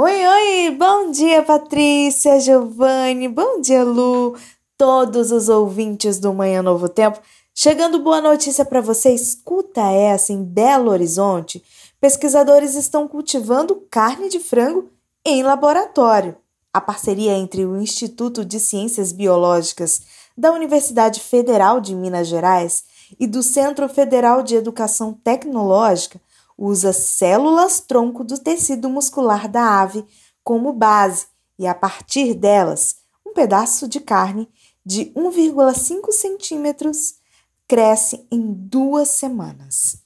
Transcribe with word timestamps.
Oi, 0.00 0.24
oi! 0.24 0.70
Bom 0.76 1.10
dia, 1.10 1.42
Patrícia, 1.42 2.38
Giovanni, 2.38 3.26
bom 3.26 3.60
dia, 3.60 3.82
Lu, 3.82 4.36
todos 4.76 5.32
os 5.32 5.48
ouvintes 5.48 6.20
do 6.20 6.32
Manhã 6.32 6.62
Novo 6.62 6.88
Tempo. 6.88 7.18
Chegando 7.52 7.98
boa 7.98 8.20
notícia 8.20 8.64
para 8.64 8.80
você, 8.80 9.10
escuta 9.10 9.80
essa 9.90 10.32
em 10.32 10.44
Belo 10.44 10.92
Horizonte. 10.92 11.64
Pesquisadores 12.00 12.76
estão 12.76 13.08
cultivando 13.08 13.88
carne 13.90 14.28
de 14.28 14.38
frango 14.38 14.88
em 15.26 15.42
laboratório. 15.42 16.36
A 16.72 16.80
parceria 16.80 17.32
entre 17.32 17.66
o 17.66 17.76
Instituto 17.76 18.44
de 18.44 18.60
Ciências 18.60 19.10
Biológicas 19.10 20.02
da 20.36 20.52
Universidade 20.52 21.18
Federal 21.18 21.80
de 21.80 21.96
Minas 21.96 22.28
Gerais 22.28 22.84
e 23.18 23.26
do 23.26 23.42
Centro 23.42 23.88
Federal 23.88 24.44
de 24.44 24.54
Educação 24.54 25.12
Tecnológica 25.12 26.20
usa 26.58 26.92
células 26.92 27.78
tronco 27.78 28.24
do 28.24 28.36
tecido 28.36 28.90
muscular 28.90 29.48
da 29.48 29.80
ave 29.80 30.04
como 30.42 30.72
base 30.72 31.26
e, 31.56 31.66
a 31.66 31.74
partir 31.74 32.34
delas, 32.34 32.96
um 33.24 33.32
pedaço 33.32 33.86
de 33.86 34.00
carne 34.00 34.48
de 34.84 35.12
1,5 35.14 36.10
centímetros 36.10 37.14
cresce 37.68 38.26
em 38.32 38.52
duas 38.52 39.08
semanas. 39.08 40.02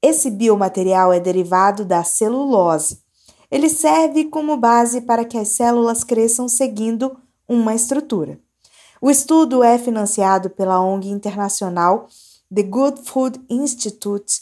Esse 0.00 0.30
biomaterial 0.30 1.12
é 1.12 1.18
derivado 1.18 1.84
da 1.84 2.04
celulose. 2.04 3.00
Ele 3.50 3.68
serve 3.68 4.26
como 4.26 4.56
base 4.56 5.00
para 5.00 5.24
que 5.24 5.38
as 5.38 5.48
células 5.48 6.04
cresçam 6.04 6.48
seguindo 6.48 7.16
uma 7.48 7.74
estrutura. 7.74 8.38
O 9.00 9.10
estudo 9.10 9.62
é 9.62 9.78
financiado 9.78 10.50
pela 10.50 10.80
ONG 10.80 11.08
internacional 11.08 12.06
The 12.54 12.62
Good 12.62 13.02
Food 13.02 13.40
Institute, 13.48 14.40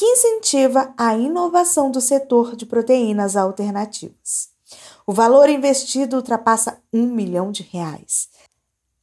que 0.00 0.06
incentiva 0.06 0.94
a 0.96 1.14
inovação 1.14 1.90
do 1.90 2.00
setor 2.00 2.56
de 2.56 2.64
proteínas 2.64 3.36
alternativas. 3.36 4.48
O 5.06 5.12
valor 5.12 5.50
investido 5.50 6.16
ultrapassa 6.16 6.78
um 6.90 7.06
milhão 7.06 7.52
de 7.52 7.62
reais. 7.70 8.30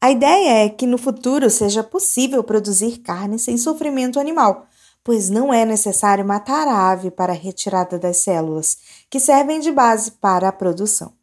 A 0.01 0.09
ideia 0.09 0.65
é 0.65 0.69
que 0.69 0.87
no 0.87 0.97
futuro 0.97 1.51
seja 1.51 1.83
possível 1.83 2.43
produzir 2.43 2.97
carne 2.97 3.37
sem 3.37 3.59
sofrimento 3.59 4.19
animal, 4.19 4.65
pois 5.03 5.29
não 5.29 5.53
é 5.53 5.65
necessário 5.65 6.25
matar 6.25 6.67
a 6.67 6.89
ave 6.89 7.11
para 7.11 7.31
a 7.31 7.35
retirada 7.35 7.99
das 7.99 8.17
células, 8.17 8.79
que 9.07 9.19
servem 9.19 9.59
de 9.59 9.71
base 9.71 10.13
para 10.13 10.49
a 10.49 10.51
produção. 10.51 11.13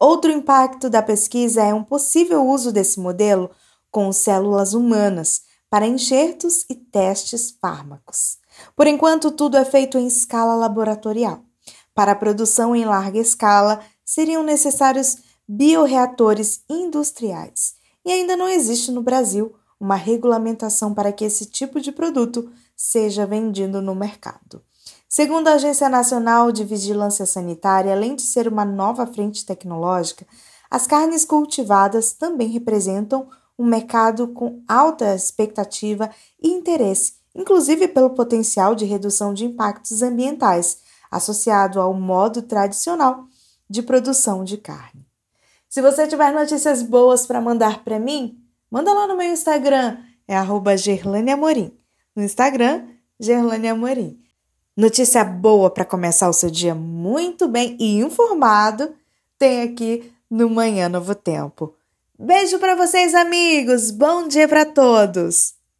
Outro 0.00 0.32
impacto 0.32 0.90
da 0.90 1.00
pesquisa 1.00 1.62
é 1.62 1.72
um 1.72 1.84
possível 1.84 2.44
uso 2.44 2.72
desse 2.72 2.98
modelo 2.98 3.52
com 3.88 4.12
células 4.12 4.74
humanas 4.74 5.51
para 5.72 5.86
enxertos 5.86 6.66
e 6.68 6.74
testes 6.74 7.50
fármacos. 7.58 8.36
Por 8.76 8.86
enquanto, 8.86 9.30
tudo 9.30 9.56
é 9.56 9.64
feito 9.64 9.96
em 9.96 10.06
escala 10.06 10.54
laboratorial. 10.54 11.46
Para 11.94 12.12
a 12.12 12.14
produção 12.14 12.76
em 12.76 12.84
larga 12.84 13.18
escala, 13.18 13.80
seriam 14.04 14.42
necessários 14.42 15.16
bioreatores 15.48 16.60
industriais. 16.68 17.72
E 18.04 18.12
ainda 18.12 18.36
não 18.36 18.50
existe 18.50 18.92
no 18.92 19.00
Brasil 19.00 19.54
uma 19.80 19.94
regulamentação 19.94 20.92
para 20.92 21.10
que 21.10 21.24
esse 21.24 21.46
tipo 21.46 21.80
de 21.80 21.90
produto 21.90 22.52
seja 22.76 23.24
vendido 23.24 23.80
no 23.80 23.94
mercado. 23.94 24.62
Segundo 25.08 25.48
a 25.48 25.54
Agência 25.54 25.88
Nacional 25.88 26.52
de 26.52 26.64
Vigilância 26.64 27.24
Sanitária, 27.24 27.94
além 27.94 28.14
de 28.14 28.22
ser 28.22 28.46
uma 28.46 28.66
nova 28.66 29.06
frente 29.06 29.46
tecnológica, 29.46 30.26
as 30.70 30.86
carnes 30.86 31.24
cultivadas 31.24 32.12
também 32.12 32.48
representam 32.48 33.26
um 33.62 33.66
mercado 33.66 34.28
com 34.28 34.60
alta 34.66 35.14
expectativa 35.14 36.10
e 36.42 36.48
interesse, 36.48 37.14
inclusive 37.32 37.86
pelo 37.86 38.10
potencial 38.10 38.74
de 38.74 38.84
redução 38.84 39.32
de 39.32 39.44
impactos 39.44 40.02
ambientais 40.02 40.78
associado 41.08 41.80
ao 41.80 41.94
modo 41.94 42.42
tradicional 42.42 43.26
de 43.70 43.80
produção 43.80 44.42
de 44.42 44.56
carne. 44.56 45.06
Se 45.68 45.80
você 45.80 46.08
tiver 46.08 46.32
notícias 46.32 46.82
boas 46.82 47.24
para 47.24 47.40
mandar 47.40 47.84
para 47.84 48.00
mim, 48.00 48.36
manda 48.68 48.92
lá 48.92 49.06
no 49.06 49.16
meu 49.16 49.30
Instagram, 49.30 49.98
é 50.26 50.36
arroba 50.36 50.72
Amorim. 51.32 51.72
No 52.16 52.22
Instagram, 52.22 52.88
Gerlane 53.20 53.68
Amorim. 53.68 54.20
Notícia 54.76 55.22
boa 55.22 55.70
para 55.70 55.84
começar 55.84 56.28
o 56.28 56.32
seu 56.32 56.50
dia 56.50 56.74
muito 56.74 57.46
bem 57.46 57.76
e 57.78 58.00
informado 58.00 58.92
tem 59.38 59.62
aqui 59.62 60.12
no 60.28 60.50
Manhã 60.50 60.88
Novo 60.88 61.14
Tempo. 61.14 61.74
Beijo 62.24 62.60
para 62.60 62.76
vocês, 62.76 63.16
amigos. 63.16 63.90
Bom 63.90 64.28
dia 64.28 64.46
para 64.46 64.64
todos. 64.64 65.54